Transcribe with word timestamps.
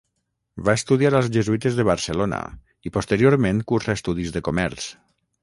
Va 0.69 0.73
estudiar 0.77 1.11
als 1.19 1.29
Jesuïtes 1.35 1.77
de 1.81 1.85
Barcelona 1.89 2.39
i 2.91 2.93
posteriorment 2.97 3.61
cursà 3.75 3.99
estudis 4.01 4.35
de 4.39 4.45
comerç. 4.51 4.91